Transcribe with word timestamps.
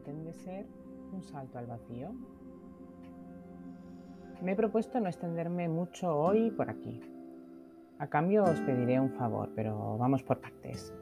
pretende 0.00 0.32
ser 0.32 0.66
un 1.12 1.22
salto 1.22 1.58
al 1.58 1.66
vacío. 1.66 2.12
Me 4.42 4.52
he 4.52 4.56
propuesto 4.56 4.98
no 4.98 5.08
extenderme 5.08 5.68
mucho 5.68 6.16
hoy 6.16 6.50
por 6.50 6.70
aquí. 6.70 7.02
A 7.98 8.06
cambio 8.06 8.44
os 8.44 8.60
pediré 8.62 8.98
un 8.98 9.10
favor, 9.10 9.50
pero 9.54 9.98
vamos 9.98 10.22
por 10.22 10.40
partes. 10.40 10.94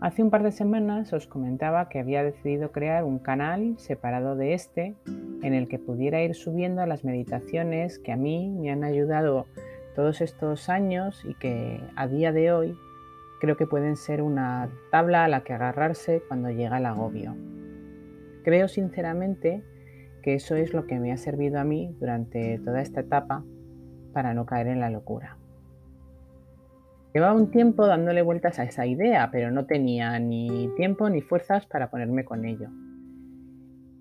Hace 0.00 0.24
un 0.24 0.30
par 0.30 0.42
de 0.42 0.50
semanas 0.50 1.12
os 1.12 1.28
comentaba 1.28 1.88
que 1.88 2.00
había 2.00 2.24
decidido 2.24 2.72
crear 2.72 3.04
un 3.04 3.20
canal 3.20 3.78
separado 3.78 4.34
de 4.34 4.54
este 4.54 4.96
en 5.06 5.54
el 5.54 5.68
que 5.68 5.78
pudiera 5.78 6.22
ir 6.22 6.34
subiendo 6.34 6.84
las 6.86 7.04
meditaciones 7.04 8.00
que 8.00 8.10
a 8.10 8.16
mí 8.16 8.50
me 8.50 8.72
han 8.72 8.82
ayudado 8.82 9.46
todos 9.94 10.20
estos 10.20 10.68
años 10.68 11.24
y 11.24 11.34
que 11.34 11.80
a 11.94 12.08
día 12.08 12.32
de 12.32 12.52
hoy 12.52 12.76
creo 13.40 13.56
que 13.56 13.68
pueden 13.68 13.94
ser 13.94 14.22
una 14.22 14.68
tabla 14.90 15.24
a 15.24 15.28
la 15.28 15.44
que 15.44 15.52
agarrarse 15.52 16.24
cuando 16.26 16.50
llega 16.50 16.78
el 16.78 16.86
agobio. 16.86 17.36
Creo 18.42 18.68
sinceramente 18.68 19.62
que 20.22 20.34
eso 20.34 20.56
es 20.56 20.72
lo 20.72 20.86
que 20.86 20.98
me 20.98 21.12
ha 21.12 21.16
servido 21.16 21.58
a 21.58 21.64
mí 21.64 21.94
durante 21.98 22.58
toda 22.58 22.80
esta 22.80 23.00
etapa 23.00 23.44
para 24.12 24.34
no 24.34 24.46
caer 24.46 24.68
en 24.68 24.80
la 24.80 24.90
locura. 24.90 25.36
Llevaba 27.14 27.34
un 27.34 27.50
tiempo 27.50 27.86
dándole 27.86 28.22
vueltas 28.22 28.58
a 28.58 28.64
esa 28.64 28.86
idea, 28.86 29.30
pero 29.30 29.50
no 29.50 29.66
tenía 29.66 30.18
ni 30.18 30.70
tiempo 30.76 31.10
ni 31.10 31.20
fuerzas 31.20 31.66
para 31.66 31.90
ponerme 31.90 32.24
con 32.24 32.46
ello. 32.46 32.68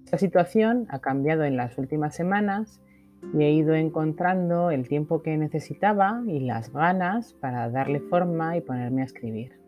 Esta 0.06 0.18
situación 0.18 0.88
ha 0.90 1.00
cambiado 1.00 1.44
en 1.44 1.58
las 1.58 1.78
últimas 1.78 2.16
semanas 2.16 2.82
y 3.34 3.44
he 3.44 3.52
ido 3.52 3.76
encontrando 3.76 4.72
el 4.72 4.88
tiempo 4.88 5.22
que 5.22 5.38
necesitaba 5.38 6.22
y 6.26 6.40
las 6.40 6.72
ganas 6.72 7.34
para 7.34 7.70
darle 7.70 8.00
forma 8.00 8.56
y 8.58 8.62
ponerme 8.62 9.02
a 9.02 9.06
escribir. 9.06 9.60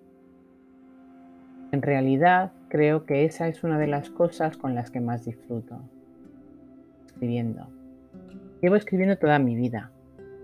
En 1.72 1.82
realidad 1.82 2.54
creo 2.74 3.06
que 3.06 3.24
esa 3.24 3.48
es 3.48 3.64
una 3.64 3.78
de 3.78 3.86
las 3.86 4.10
cosas 4.10 4.58
con 4.58 4.74
las 4.74 4.90
que 4.90 5.00
más 5.00 5.26
disfruto. 5.26 5.80
Escribiendo. 7.06 7.68
Llevo 8.64 8.76
escribiendo 8.76 9.16
toda 9.16 9.38
mi 9.38 9.56
vida. 9.56 9.92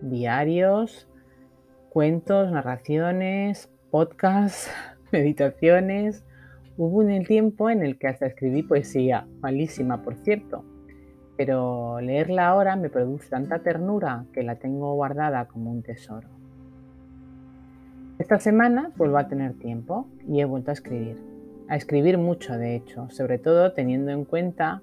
Diarios, 0.04 1.08
cuentos, 1.90 2.52
narraciones, 2.52 3.72
podcasts, 3.90 4.70
meditaciones. 5.12 6.24
Hubo 6.78 7.00
un 7.00 7.26
tiempo 7.26 7.72
en 7.72 7.82
el 7.82 7.98
que 7.98 8.10
hasta 8.10 8.28
escribí 8.28 8.62
poesía, 8.62 9.26
malísima 9.42 10.04
por 10.04 10.16
cierto, 10.18 10.64
pero 11.36 12.00
leerla 12.00 12.48
ahora 12.48 12.76
me 12.76 12.92
produce 12.92 13.28
tanta 13.28 13.64
ternura 13.64 14.26
que 14.34 14.44
la 14.44 14.58
tengo 14.58 14.94
guardada 14.94 15.46
como 15.46 15.72
un 15.72 15.82
tesoro. 15.82 16.28
Esta 18.20 18.40
semana 18.40 18.92
vuelvo 18.98 19.18
a 19.18 19.28
tener 19.28 19.56
tiempo 19.56 20.08
y 20.28 20.42
he 20.42 20.46
vuelto 20.46 20.70
a 20.70 20.76
escribir. 20.76 21.29
A 21.70 21.76
escribir 21.76 22.18
mucho, 22.18 22.58
de 22.58 22.76
hecho, 22.76 23.12
sobre 23.12 23.38
todo 23.38 23.74
teniendo 23.74 24.10
en 24.10 24.26
cuenta 24.26 24.82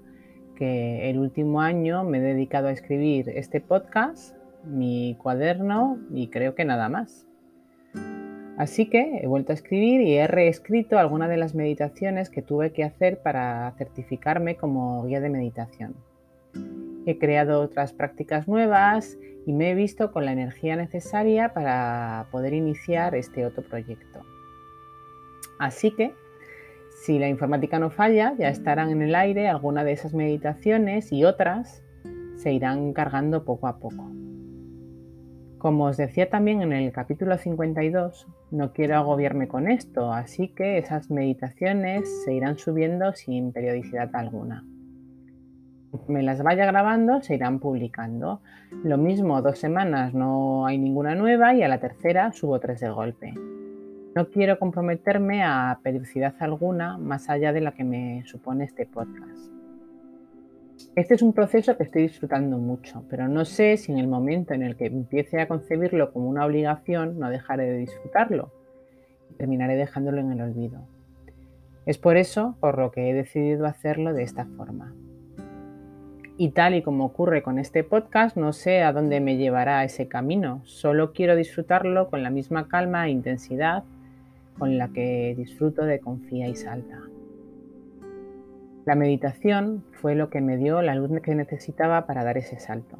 que 0.55 1.09
el 1.09 1.19
último 1.19 1.59
año 1.59 2.05
me 2.05 2.19
he 2.19 2.21
dedicado 2.21 2.69
a 2.69 2.71
escribir 2.71 3.27
este 3.27 3.59
podcast, 3.59 4.33
mi 4.63 5.17
cuaderno 5.21 5.99
y 6.13 6.29
creo 6.29 6.55
que 6.55 6.63
nada 6.63 6.87
más. 6.87 7.27
Así 8.57 8.89
que 8.89 9.19
he 9.21 9.27
vuelto 9.27 9.51
a 9.51 9.55
escribir 9.55 9.99
y 9.99 10.15
he 10.15 10.27
reescrito 10.27 10.97
algunas 10.97 11.29
de 11.29 11.35
las 11.35 11.55
meditaciones 11.55 12.29
que 12.29 12.41
tuve 12.41 12.71
que 12.71 12.85
hacer 12.85 13.21
para 13.21 13.73
certificarme 13.77 14.55
como 14.55 15.05
guía 15.05 15.19
de 15.19 15.29
meditación. 15.29 15.93
He 17.05 17.19
creado 17.19 17.61
otras 17.61 17.91
prácticas 17.91 18.47
nuevas 18.47 19.17
y 19.45 19.51
me 19.51 19.71
he 19.71 19.75
visto 19.75 20.13
con 20.13 20.23
la 20.23 20.31
energía 20.31 20.77
necesaria 20.77 21.53
para 21.53 22.27
poder 22.31 22.53
iniciar 22.53 23.13
este 23.13 23.45
otro 23.45 23.63
proyecto. 23.63 24.21
Así 25.59 25.91
que, 25.91 26.13
si 27.03 27.19
la 27.19 27.29
informática 27.29 27.79
no 27.79 27.89
falla, 27.89 28.33
ya 28.37 28.49
estarán 28.49 28.89
en 28.89 29.01
el 29.01 29.15
aire 29.15 29.47
algunas 29.47 29.85
de 29.85 29.93
esas 29.93 30.13
meditaciones 30.13 31.11
y 31.11 31.23
otras 31.23 31.83
se 32.35 32.53
irán 32.53 32.93
cargando 32.93 33.45
poco 33.45 33.67
a 33.67 33.79
poco. 33.79 34.11
Como 35.57 35.85
os 35.85 35.97
decía 35.97 36.29
también 36.29 36.61
en 36.61 36.71
el 36.71 36.91
capítulo 36.91 37.37
52, 37.37 38.27
no 38.51 38.73
quiero 38.73 38.95
agobiarme 38.97 39.47
con 39.47 39.67
esto, 39.67 40.13
así 40.13 40.49
que 40.49 40.77
esas 40.77 41.09
meditaciones 41.09 42.23
se 42.23 42.33
irán 42.33 42.57
subiendo 42.57 43.13
sin 43.13 43.51
periodicidad 43.51 44.15
alguna 44.15 44.63
me 46.07 46.23
las 46.23 46.41
vaya 46.43 46.65
grabando, 46.65 47.21
se 47.21 47.35
irán 47.35 47.59
publicando. 47.59 48.41
Lo 48.83 48.97
mismo, 48.97 49.41
dos 49.41 49.57
semanas 49.57 50.13
no 50.13 50.65
hay 50.65 50.77
ninguna 50.77 51.15
nueva 51.15 51.53
y 51.55 51.63
a 51.63 51.67
la 51.67 51.79
tercera 51.79 52.31
subo 52.31 52.59
tres 52.59 52.79
de 52.81 52.89
golpe. 52.89 53.33
No 54.17 54.31
quiero 54.31 54.57
comprometerme 54.57 55.43
a 55.43 55.79
periodicidad 55.83 56.33
alguna 56.39 56.97
más 56.97 57.29
allá 57.29 57.53
de 57.53 57.61
la 57.61 57.73
que 57.73 57.83
me 57.83 58.23
supone 58.25 58.63
este 58.63 58.87
podcast. 58.87 59.37
Este 60.95 61.13
es 61.13 61.21
un 61.21 61.33
proceso 61.33 61.77
que 61.77 61.83
estoy 61.83 62.01
disfrutando 62.01 62.57
mucho, 62.57 63.03
pero 63.11 63.27
no 63.27 63.45
sé 63.45 63.77
si 63.77 63.91
en 63.91 63.99
el 63.99 64.07
momento 64.07 64.55
en 64.55 64.63
el 64.63 64.75
que 64.75 64.87
empiece 64.87 65.39
a 65.39 65.47
concebirlo 65.47 66.11
como 66.11 66.29
una 66.29 66.47
obligación 66.47 67.19
no 67.19 67.29
dejaré 67.29 67.65
de 67.65 67.77
disfrutarlo 67.77 68.51
y 69.29 69.35
terminaré 69.35 69.75
dejándolo 69.75 70.19
en 70.19 70.31
el 70.31 70.41
olvido. 70.41 70.81
Es 71.85 71.99
por 71.99 72.17
eso 72.17 72.57
por 72.59 72.79
lo 72.79 72.89
que 72.89 73.11
he 73.11 73.13
decidido 73.13 73.67
hacerlo 73.67 74.15
de 74.15 74.23
esta 74.23 74.45
forma. 74.45 74.95
Y 76.37 76.49
tal 76.53 76.73
y 76.73 76.81
como 76.81 77.05
ocurre 77.05 77.43
con 77.43 77.59
este 77.59 77.83
podcast, 77.83 78.35
no 78.35 78.51
sé 78.51 78.81
a 78.81 78.93
dónde 78.93 79.19
me 79.19 79.37
llevará 79.37 79.83
ese 79.83 80.07
camino, 80.07 80.61
solo 80.63 81.13
quiero 81.13 81.35
disfrutarlo 81.35 82.09
con 82.09 82.23
la 82.23 82.31
misma 82.31 82.67
calma 82.67 83.05
e 83.05 83.11
intensidad 83.11 83.83
con 84.57 84.77
la 84.77 84.89
que 84.89 85.33
disfruto 85.37 85.85
de 85.85 85.99
Confía 85.99 86.47
y 86.47 86.55
Salta. 86.55 87.01
La 88.87 88.95
meditación 88.95 89.83
fue 89.91 90.15
lo 90.15 90.29
que 90.29 90.39
me 90.39 90.55
dio 90.55 90.81
la 90.81 90.95
luz 90.95 91.11
que 91.21 91.35
necesitaba 91.35 92.05
para 92.07 92.23
dar 92.23 92.37
ese 92.37 92.57
salto. 92.57 92.97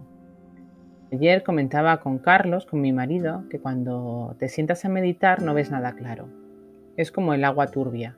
Ayer 1.14 1.44
comentaba 1.44 2.02
con 2.02 2.18
Carlos, 2.18 2.66
con 2.66 2.82
mi 2.82 2.92
marido, 2.92 3.46
que 3.50 3.60
cuando 3.60 4.36
te 4.38 4.50
sientas 4.50 4.84
a 4.84 4.90
meditar 4.90 5.42
no 5.42 5.54
ves 5.54 5.72
nada 5.72 5.94
claro. 5.94 6.28
Es 6.98 7.14
como 7.14 7.34
el 7.34 7.46
agua 7.46 7.68
turbia. 7.68 8.18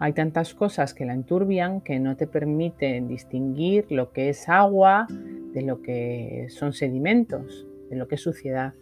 Hay 0.00 0.12
tantas 0.12 0.54
cosas 0.54 0.92
que 0.92 1.04
la 1.04 1.14
enturbian 1.14 1.80
que 1.82 2.00
no 2.00 2.16
te 2.16 2.26
permiten 2.26 3.06
distinguir 3.06 3.86
lo 3.90 4.10
que 4.12 4.30
es 4.30 4.48
agua 4.48 5.06
de 5.08 5.62
lo 5.62 5.82
que 5.82 6.46
son 6.50 6.72
sedimentos, 6.72 7.68
de 7.90 7.96
lo 7.96 8.08
que 8.08 8.16
es 8.16 8.22
suciedad. 8.22 8.74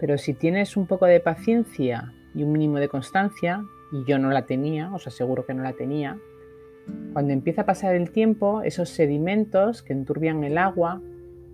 Pero 0.00 0.16
si 0.16 0.32
tienes 0.32 0.76
un 0.78 0.86
poco 0.86 1.04
de 1.04 1.20
paciencia 1.20 2.14
y 2.38 2.44
un 2.44 2.52
mínimo 2.52 2.78
de 2.78 2.88
constancia, 2.88 3.64
y 3.90 4.04
yo 4.04 4.18
no 4.18 4.30
la 4.30 4.46
tenía, 4.46 4.94
os 4.94 5.06
aseguro 5.06 5.44
que 5.44 5.54
no 5.54 5.62
la 5.62 5.72
tenía, 5.72 6.18
cuando 7.12 7.32
empieza 7.32 7.62
a 7.62 7.66
pasar 7.66 7.94
el 7.94 8.10
tiempo, 8.10 8.62
esos 8.62 8.90
sedimentos 8.90 9.82
que 9.82 9.92
enturbian 9.92 10.44
el 10.44 10.56
agua 10.56 11.02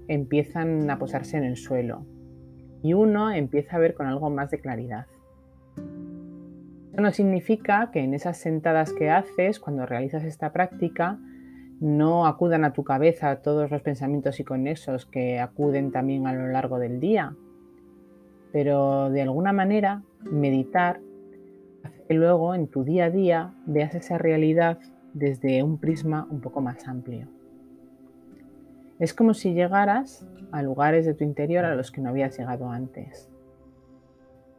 empiezan 0.08 0.90
a 0.90 0.98
posarse 0.98 1.36
en 1.36 1.44
el 1.44 1.56
suelo 1.56 2.04
y 2.82 2.92
uno 2.92 3.32
empieza 3.32 3.76
a 3.76 3.78
ver 3.80 3.94
con 3.94 4.06
algo 4.06 4.28
más 4.28 4.50
de 4.50 4.60
claridad. 4.60 5.06
Eso 6.92 7.00
no 7.00 7.10
significa 7.12 7.90
que 7.90 8.00
en 8.00 8.14
esas 8.14 8.36
sentadas 8.36 8.92
que 8.92 9.10
haces, 9.10 9.58
cuando 9.58 9.86
realizas 9.86 10.22
esta 10.22 10.52
práctica, 10.52 11.18
no 11.80 12.26
acudan 12.26 12.64
a 12.64 12.72
tu 12.72 12.84
cabeza 12.84 13.42
todos 13.42 13.70
los 13.70 13.82
pensamientos 13.82 14.38
y 14.38 14.44
conexos 14.44 15.06
que 15.06 15.40
acuden 15.40 15.90
también 15.90 16.26
a 16.26 16.34
lo 16.34 16.46
largo 16.48 16.78
del 16.78 17.00
día. 17.00 17.34
Pero 18.54 19.10
de 19.10 19.20
alguna 19.20 19.52
manera, 19.52 20.04
meditar 20.20 21.00
hace 21.82 22.04
que 22.04 22.14
luego 22.14 22.54
en 22.54 22.68
tu 22.68 22.84
día 22.84 23.06
a 23.06 23.10
día 23.10 23.52
veas 23.66 23.96
esa 23.96 24.16
realidad 24.16 24.78
desde 25.12 25.64
un 25.64 25.78
prisma 25.78 26.28
un 26.30 26.40
poco 26.40 26.60
más 26.60 26.86
amplio. 26.86 27.26
Es 29.00 29.12
como 29.12 29.34
si 29.34 29.54
llegaras 29.54 30.24
a 30.52 30.62
lugares 30.62 31.04
de 31.04 31.14
tu 31.14 31.24
interior 31.24 31.64
a 31.64 31.74
los 31.74 31.90
que 31.90 32.00
no 32.00 32.10
habías 32.10 32.38
llegado 32.38 32.70
antes. 32.70 33.28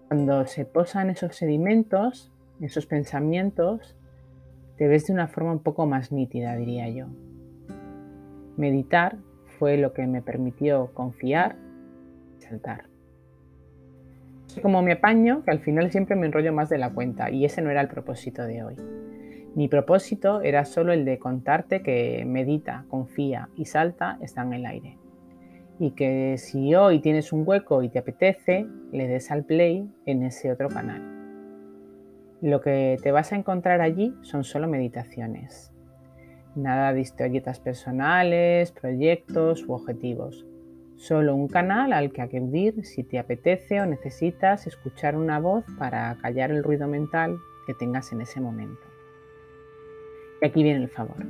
Cuando 0.09 0.45
se 0.45 0.65
posan 0.65 1.09
esos 1.09 1.33
sedimentos, 1.33 2.33
esos 2.59 2.87
pensamientos, 2.87 3.95
te 4.75 4.89
ves 4.89 5.07
de 5.07 5.13
una 5.13 5.29
forma 5.29 5.53
un 5.53 5.63
poco 5.63 5.85
más 5.85 6.11
nítida, 6.11 6.57
diría 6.57 6.89
yo. 6.89 7.07
Meditar 8.57 9.19
fue 9.57 9.77
lo 9.77 9.93
que 9.93 10.05
me 10.05 10.21
permitió 10.21 10.93
confiar 10.93 11.55
y 12.37 12.41
saltar. 12.41 12.93
Soy 14.55 14.63
como 14.63 14.81
me 14.81 14.93
apaño, 14.93 15.43
que 15.43 15.51
al 15.51 15.59
final 15.59 15.91
siempre 15.91 16.15
me 16.15 16.27
enrollo 16.27 16.53
más 16.53 16.69
de 16.69 16.77
la 16.77 16.93
cuenta, 16.93 17.29
y 17.29 17.43
ese 17.43 17.61
no 17.61 17.69
era 17.69 17.81
el 17.81 17.89
propósito 17.89 18.47
de 18.47 18.63
hoy. 18.63 18.75
Mi 19.53 19.67
propósito 19.67 20.41
era 20.41 20.63
solo 20.63 20.93
el 20.93 21.03
de 21.03 21.19
contarte 21.19 21.83
que 21.83 22.23
medita, 22.25 22.85
confía 22.87 23.49
y 23.57 23.65
salta 23.65 24.17
está 24.21 24.43
en 24.43 24.53
el 24.53 24.65
aire 24.65 24.97
y 25.79 25.91
que 25.91 26.37
si 26.37 26.73
hoy 26.73 26.99
tienes 26.99 27.33
un 27.33 27.43
hueco 27.45 27.83
y 27.83 27.89
te 27.89 27.99
apetece, 27.99 28.65
le 28.91 29.07
des 29.07 29.29
al 29.31 29.43
play 29.43 29.89
en 30.05 30.23
ese 30.23 30.51
otro 30.51 30.69
canal. 30.69 31.01
Lo 32.41 32.61
que 32.61 32.97
te 33.01 33.11
vas 33.11 33.33
a 33.33 33.35
encontrar 33.35 33.81
allí 33.81 34.13
son 34.21 34.43
solo 34.43 34.67
meditaciones. 34.67 35.73
Nada 36.55 36.93
de 36.93 37.01
historietas 37.01 37.59
personales, 37.59 38.71
proyectos 38.71 39.67
u 39.67 39.73
objetivos. 39.73 40.45
Solo 40.97 41.35
un 41.35 41.47
canal 41.47 41.91
al 41.91 42.11
que 42.11 42.21
acudir 42.21 42.85
si 42.85 43.03
te 43.03 43.19
apetece 43.19 43.81
o 43.81 43.85
necesitas 43.85 44.65
escuchar 44.65 45.17
una 45.17 45.39
voz 45.39 45.65
para 45.77 46.15
callar 46.21 46.51
el 46.51 46.63
ruido 46.63 46.87
mental 46.87 47.37
que 47.67 47.73
tengas 47.73 48.11
en 48.13 48.21
ese 48.21 48.39
momento. 48.39 48.81
Y 50.41 50.45
aquí 50.45 50.63
viene 50.63 50.83
el 50.83 50.89
favor. 50.89 51.25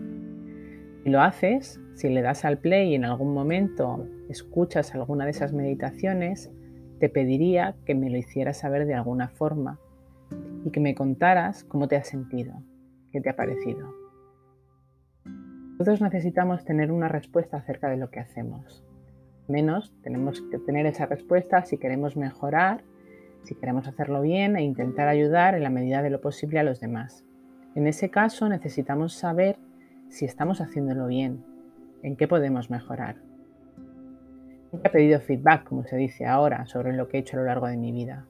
Si 1.03 1.09
lo 1.09 1.21
haces, 1.21 1.79
si 1.95 2.09
le 2.09 2.21
das 2.21 2.45
al 2.45 2.59
play 2.59 2.91
y 2.91 2.95
en 2.95 3.05
algún 3.05 3.33
momento 3.33 4.07
escuchas 4.29 4.93
alguna 4.93 5.25
de 5.25 5.31
esas 5.31 5.53
meditaciones, 5.53 6.51
te 6.99 7.09
pediría 7.09 7.75
que 7.85 7.95
me 7.95 8.09
lo 8.09 8.17
hicieras 8.17 8.57
saber 8.57 8.85
de 8.85 8.93
alguna 8.93 9.29
forma 9.29 9.79
y 10.63 10.71
que 10.71 10.79
me 10.79 10.95
contaras 10.95 11.63
cómo 11.63 11.87
te 11.87 11.95
has 11.95 12.07
sentido, 12.07 12.61
qué 13.11 13.21
te 13.21 13.29
ha 13.29 13.35
parecido. 13.35 13.93
Todos 15.77 16.01
necesitamos 16.01 16.63
tener 16.63 16.91
una 16.91 17.07
respuesta 17.07 17.57
acerca 17.57 17.89
de 17.89 17.97
lo 17.97 18.09
que 18.09 18.19
hacemos. 18.19 18.83
Menos 19.47 19.93
tenemos 20.01 20.41
que 20.49 20.57
tener 20.57 20.85
esa 20.87 21.05
respuesta 21.05 21.63
si 21.63 21.77
queremos 21.77 22.17
mejorar, 22.17 22.83
si 23.43 23.53
queremos 23.53 23.87
hacerlo 23.87 24.21
bien 24.21 24.55
e 24.55 24.63
intentar 24.63 25.07
ayudar 25.07 25.53
en 25.53 25.63
la 25.63 25.69
medida 25.69 26.01
de 26.01 26.09
lo 26.09 26.19
posible 26.19 26.59
a 26.59 26.63
los 26.63 26.79
demás. 26.79 27.23
En 27.75 27.85
ese 27.85 28.09
caso 28.09 28.49
necesitamos 28.49 29.13
saber 29.13 29.57
si 30.09 30.25
estamos 30.25 30.61
haciéndolo 30.61 31.07
bien, 31.07 31.43
en 32.01 32.15
qué 32.15 32.27
podemos 32.27 32.71
mejorar. 32.71 33.17
Nunca 34.71 34.89
he 34.89 34.91
pedido 34.91 35.19
feedback, 35.19 35.63
como 35.65 35.83
se 35.83 35.95
dice 35.95 36.25
ahora, 36.25 36.65
sobre 36.65 36.93
lo 36.93 37.07
que 37.07 37.17
he 37.17 37.19
hecho 37.19 37.37
a 37.37 37.41
lo 37.41 37.45
largo 37.45 37.67
de 37.67 37.77
mi 37.77 37.91
vida. 37.91 38.25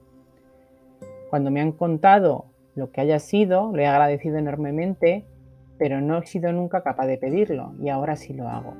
Cuando 1.29 1.49
me 1.49 1.61
han 1.61 1.71
contado 1.71 2.45
lo 2.75 2.91
que 2.91 3.01
haya 3.01 3.19
sido, 3.19 3.71
lo 3.73 3.81
he 3.81 3.87
agradecido 3.87 4.37
enormemente, 4.37 5.25
pero 5.77 6.01
no 6.01 6.17
he 6.17 6.25
sido 6.25 6.51
nunca 6.51 6.83
capaz 6.83 7.07
de 7.07 7.17
pedirlo 7.17 7.73
y 7.79 7.89
ahora 7.89 8.15
sí 8.15 8.33
lo 8.33 8.49
hago. 8.49 8.73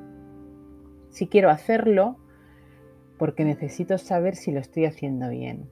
Si 1.10 1.28
quiero 1.28 1.50
hacerlo, 1.50 2.18
porque 3.18 3.46
necesito 3.46 3.98
saber 3.98 4.36
si 4.36 4.52
lo 4.52 4.60
estoy 4.60 4.86
haciendo 4.86 5.30
bien, 5.30 5.70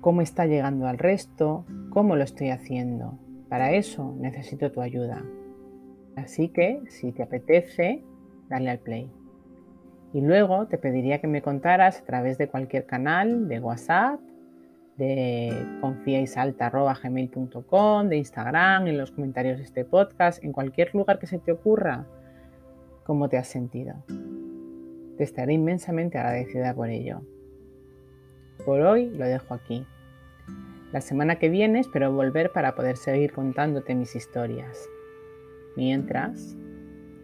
cómo 0.00 0.20
está 0.20 0.46
llegando 0.46 0.86
al 0.86 0.98
resto, 0.98 1.64
cómo 1.90 2.16
lo 2.16 2.24
estoy 2.24 2.50
haciendo. 2.50 3.18
Para 3.48 3.72
eso 3.72 4.14
necesito 4.18 4.72
tu 4.72 4.80
ayuda. 4.80 5.22
Así 6.16 6.48
que, 6.48 6.82
si 6.88 7.12
te 7.12 7.22
apetece, 7.22 8.02
dale 8.48 8.70
al 8.70 8.78
play. 8.78 9.10
Y 10.12 10.20
luego 10.20 10.66
te 10.66 10.76
pediría 10.76 11.20
que 11.20 11.26
me 11.26 11.40
contaras 11.40 12.00
a 12.00 12.04
través 12.04 12.36
de 12.36 12.48
cualquier 12.48 12.84
canal, 12.84 13.48
de 13.48 13.60
WhatsApp, 13.60 14.20
de 14.96 15.66
confiaisalta.gmail.com, 15.80 18.08
de 18.08 18.16
Instagram, 18.16 18.88
en 18.88 18.98
los 18.98 19.10
comentarios 19.10 19.56
de 19.58 19.64
este 19.64 19.86
podcast, 19.86 20.44
en 20.44 20.52
cualquier 20.52 20.94
lugar 20.94 21.18
que 21.18 21.26
se 21.26 21.38
te 21.38 21.52
ocurra, 21.52 22.04
cómo 23.04 23.30
te 23.30 23.38
has 23.38 23.48
sentido. 23.48 23.94
Estaré 25.22 25.52
inmensamente 25.52 26.18
agradecida 26.18 26.74
por 26.74 26.88
ello. 26.88 27.22
Por 28.64 28.80
hoy 28.80 29.10
lo 29.10 29.24
dejo 29.24 29.54
aquí. 29.54 29.86
La 30.92 31.00
semana 31.00 31.38
que 31.38 31.48
viene 31.48 31.80
espero 31.80 32.12
volver 32.12 32.52
para 32.52 32.74
poder 32.74 32.96
seguir 32.96 33.32
contándote 33.32 33.94
mis 33.94 34.14
historias. 34.14 34.88
Mientras, 35.76 36.56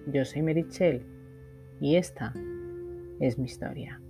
yo 0.06 0.24
soy 0.24 0.42
Merichel 0.42 1.04
y 1.80 1.96
esta 1.96 2.32
es 3.20 3.38
mi 3.38 3.44
historia. 3.44 4.00